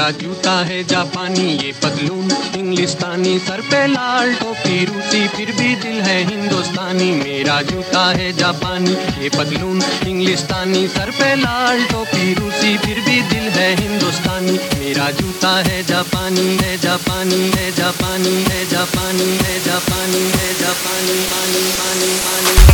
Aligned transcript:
मेरा 0.00 0.12
जूता 0.18 0.52
है 0.64 0.82
जापानी 0.84 1.42
ये 1.54 1.72
पतलून 1.76 2.30
इंग्लिस्तानी 2.56 3.38
सर 3.38 3.60
पे 3.62 3.80
लाल 3.86 4.32
टोपी 4.34 4.84
रूसी, 4.84 5.26
फिर 5.28 5.52
भी 5.52 5.74
दिल 5.76 6.00
है 6.02 6.16
हिंदुस्तानी। 6.24 7.10
मेरा 7.14 7.60
जूता 7.62 8.06
है 8.10 8.32
जापानी 8.32 8.94
ये 9.22 9.28
पतलून 9.28 9.82
इंग्लिस्तानी 10.08 10.86
सर 10.88 11.10
पे 11.10 11.34
लाल 11.36 11.84
टोपी 11.92 12.32
रूसी, 12.34 12.76
फिर 12.78 13.00
भी 13.00 13.20
दिल 13.28 13.52
है 13.52 13.68
हिंदुस्तानी। 13.76 14.58
मेरा 14.78 15.10
जूता 15.20 15.54
है 15.68 15.82
जापानी 15.84 16.48
है 16.56 16.76
जापानी 16.78 17.44
है 17.50 17.70
जापानी 17.74 18.36
है 18.48 18.64
जापानी 18.72 19.30
है 19.36 19.60
जापानी 19.60 20.26
है 20.30 20.52
जापानी 20.60 21.22
पानी 21.30 21.64
पानी 21.78 22.12
पानी। 22.24 22.69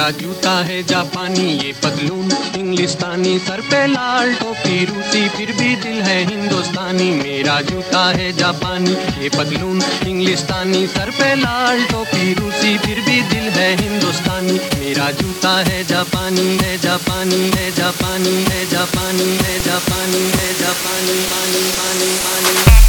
मेरा 0.00 0.18
जूता 0.18 0.52
है 0.64 0.82
जापानी, 0.82 1.46
ये 1.60 1.72
पतलून, 1.84 2.30
इंग्लिस्तानी, 2.56 3.38
सर 3.38 3.60
पे 3.60 3.86
लाल 3.86 4.32
टोपी, 4.34 4.84
रूसी, 4.84 5.28
फिर 5.28 5.50
भी 5.52 5.74
दिल 5.76 6.00
है 6.02 6.16
हिंदुस्तानी, 6.24 7.08
मेरा 7.12 7.60
जूता 7.60 8.04
है 8.08 8.32
जापानी, 8.32 8.94
ये 9.22 9.28
पतलून, 9.28 9.82
इंग्लिस्तानी, 10.06 10.86
सर 10.86 11.10
पे 11.10 11.34
लाल 11.34 11.84
टोपी, 11.84 12.32
रूसी, 12.34 12.78
फिर 12.78 13.00
भी 13.00 13.20
दिल 13.28 13.50
है 13.52 13.68
हिंदुस्तानी, 13.76 14.56
मेरा 14.80 15.10
जूता 15.20 15.52
है 15.68 15.84
जापानी 15.84 16.48
है 16.56 16.78
जापानी 16.78 17.50
है 17.50 17.70
जापानी 17.72 18.34
है 18.44 18.64
जापानी 18.70 19.28
है 19.36 19.58
जापानी 19.60 20.24
है 20.30 20.48
जापानी, 20.60 21.18
पानी 21.30 21.62
पानी 21.76 22.10
पानी। 22.24 22.80